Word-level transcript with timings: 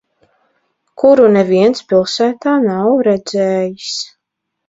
Kuru 1.01 1.25
neviens 1.33 1.83
pilsētā 1.91 2.55
nav 2.63 2.89
redzējis. 3.09 3.93